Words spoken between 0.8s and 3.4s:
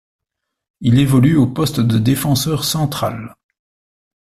évolue au poste de défenseur central.